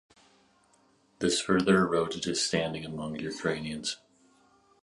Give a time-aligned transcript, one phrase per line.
[1.19, 3.97] This further eroded his standing among Ukrainians.